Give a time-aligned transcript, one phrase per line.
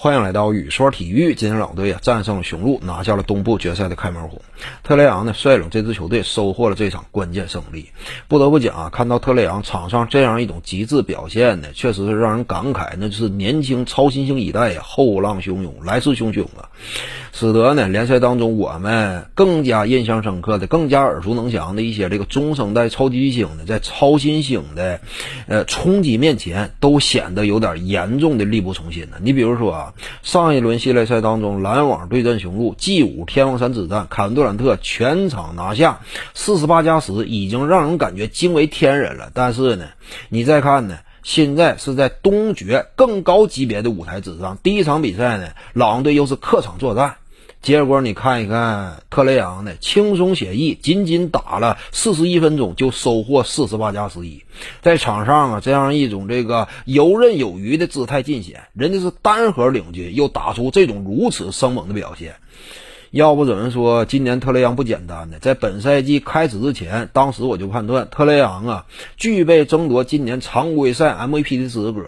[0.00, 1.34] 欢迎来到雨说体育。
[1.34, 4.40] 今天老队啊战胜了雄鹿，拿下了东部决赛的开门红。
[4.84, 7.88] 特雷杨呢率领这支球队收获了这场关键胜利。
[8.28, 16.70] 不得不讲啊，看到特雷杨场上这样一种极致表现呢，确实是让人感慨，那就是年轻超新星一代呀，后浪汹涌，来势汹汹啊，
[17.32, 25.00] 使得呢联赛当中我们更加印象深刻的、更加耳熟能详的一些这个中生代超级巨星呢，在超新星的
[25.48, 29.16] 呃冲击面前，都显得有点严重的力不从心呢。
[29.20, 29.87] 你比如说啊。
[30.22, 36.00] 上一轮系列赛当中，篮网对阵雄鹿，G 五天王山之战，凯文杜兰特全场拿下
[36.34, 39.30] 四十八加十，已经让人感觉惊为天人了。
[39.34, 39.86] 但是呢，
[40.28, 47.16] 你再看呢，现在是在东决更高级别的舞台之上，第一场比赛呢，狼队又是客场作战。
[47.60, 54.42] 结果你看一看特雷杨的，轻松写意，仅仅打了四十一分钟就收获四十八加十一，
[54.80, 62.36] 在场上啊这样一种这个游刃有余的姿态尽显，人家是单核领军，又打出这种如此生猛的表现。
[63.10, 65.38] 要不怎么说今年特雷杨不简单呢？
[65.40, 72.04] 在本赛季开始之前，当时我就判断特雷杨啊具备争夺今年常规赛 MVP 的资格，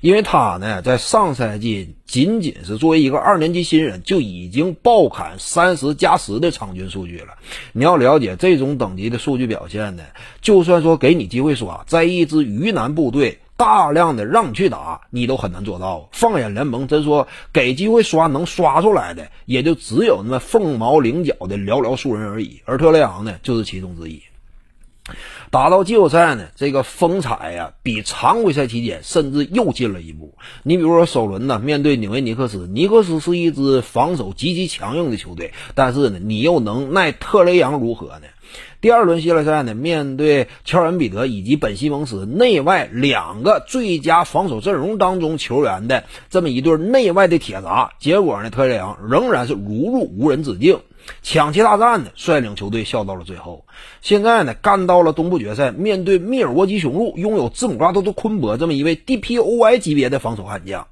[0.00, 7.34] 因为他呢在上赛季仅仅是作为一个二年级新人就已经爆砍三十加十的场均数据了。
[7.72, 10.02] 你要了解这种等级的数据表现呢，
[10.40, 13.38] 就算说给你机会刷，在一支鱼腩部队。
[13.60, 16.08] 大量的让你去打，你都很难做到。
[16.12, 22.62] 放眼联盟，真说给机会刷能刷出来的，也就只有那么凤毛麟角的寥寥数人而已。
[22.64, 24.22] 而特雷杨呢，就是其中之一。
[25.50, 30.38] 打到季后赛呢，这个风采呀，比常规赛期间甚至又进了一步。
[30.62, 38.26] 你比如说首轮呢，面对纽约尼克斯，尼克斯是一支防守极其强硬的球队，但是呢，你又能奈特雷杨如何呢？
[38.80, 50.80] 第二轮系列赛呢，面对乔恩比德以及本西蒙斯内外两个最佳防守阵容当中球员的这么一对内外的铁闸，结果呢，特雷杨仍然是如入无人之境，
[51.20, 53.66] 抢七大战呢，率领球队笑到了最后。
[54.00, 60.86] 现在呢，干到了东部决赛，面对密尔沃基雄鹿，拥有字母哥、多多昆博这么一位 DPOY 级别的防守悍将，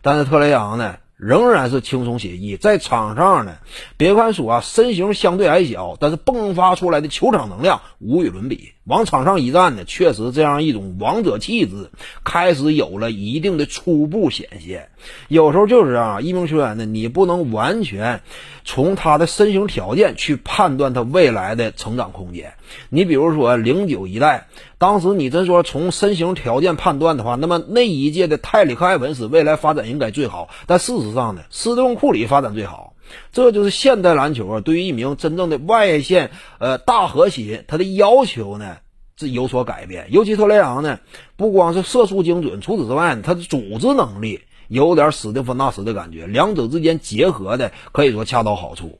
[0.00, 0.94] 但是特雷杨呢？
[1.22, 3.58] 仍然是轻松写意，在场上呢，
[3.96, 8.72] 别看说啊身形相对矮小，但是迸发出来的球场能量无与伦比。
[8.84, 11.90] 往场上一站呢，确实这样一种王者气质
[12.24, 14.88] 开始有了一定的初步显现。
[15.28, 18.22] 有时候就是啊，一名球员呢，你不能完全
[18.64, 22.54] 从他的身形条件去判断他未来的成长空间。
[22.88, 24.48] 你比如说零九一代，
[24.78, 32.91] 当时你真说从身形条件判断的话，那么那一届的泰里克艾文斯未来发展应该最好，但事实上呢，斯蒂芬库里发展最好。
[33.32, 38.78] 这就是现代篮球啊，对于一名真正的外线呃大核心，他的要求呢
[39.16, 40.06] 是有所改变。
[40.10, 41.00] 尤其特雷昂呢，
[41.36, 48.98] 不光是射术精准，除此之外，他的组织能力有点史蒂芬纳什的感觉，两者之间结合的可以说恰到好处。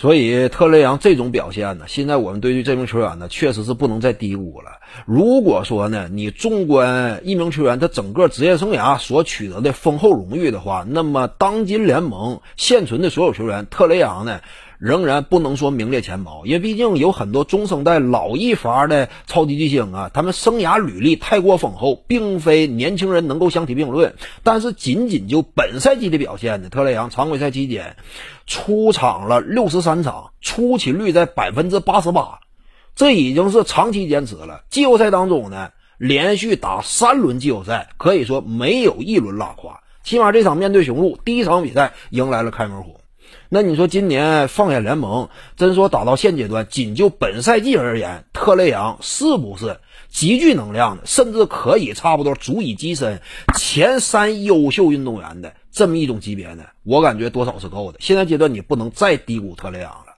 [0.00, 4.70] 所以特雷杨这种表现呢，现在我们对于这名球员呢，确实是不能再低估了。
[5.06, 14.40] 如果说呢，你纵观一名球员他整个职业生涯所取得的丰厚荣誉的话，那么当今联盟现存的所有球员，特雷杨呢？
[14.78, 24.14] 仍然不能说名列前茅，因为毕竟有很多中生代老一伐的超级巨星啊，他们生涯履历太过丰厚，并非年轻人能够相提并论。
[24.44, 27.96] 但是仅仅就本赛季的表现呢，特雷杨常规赛期间
[28.46, 32.38] 出场了六十三场，出勤率在百分之八十八，
[32.94, 34.62] 这已经是长期坚持了。
[34.70, 39.80] 季后赛当中呢，连续打三轮季后赛，可以说没有一轮拉胯。
[40.04, 43.00] 起码这场面对雄鹿第一场比赛迎来了开门红。
[43.48, 53.22] 那你说今年放眼联盟，真说打到现阶段，仅就本赛季而言，特雷杨是不是极具能量的，甚至可以差不多足以跻身
[53.56, 56.64] 前三优秀运动员的这么一种级别呢？
[56.84, 57.98] 我感觉多少是够的。
[58.00, 60.14] 现在阶段你不能再低估特雷杨了，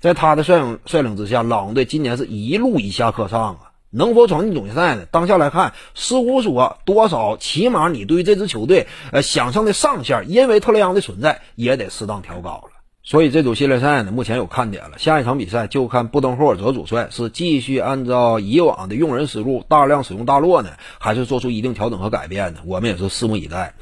[0.00, 3.65] 在他的率领率领之下，朗队今年是一路以下克上啊。
[3.90, 5.06] 能否闯进总决赛呢？
[5.10, 12.70] 当下来看，似乎说多少，起码你对这支球队，呃，想象的上限，因为特雷杨的存在，也得适当调高了。
[13.02, 14.98] 所以这组系列赛呢，目前有看点了。
[14.98, 22.60] 下一场比赛就看布登霍尔泽主帅是继续按照以往的用人思路，大量使用大洛呢，还是做出一定调整和改变呢？
[22.66, 23.74] 我们也是拭目以待。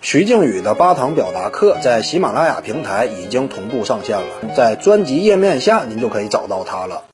[0.00, 7.04] 徐静宇的八堂表达课在喜马拉雅平台已经同步上线了，在专辑页面下您就可以找到它了。